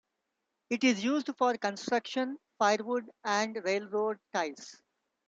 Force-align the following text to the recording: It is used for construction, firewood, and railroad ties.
It 0.71 0.83
is 0.83 1.03
used 1.03 1.29
for 1.37 1.55
construction, 1.57 2.39
firewood, 2.57 3.11
and 3.23 3.55
railroad 3.63 4.17
ties. 4.33 4.81